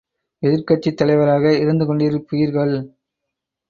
[0.43, 2.75] எதிர்க்கட்சித் தலைவராக இருந்துகொண்டிருந்திருப்பீர்கள்.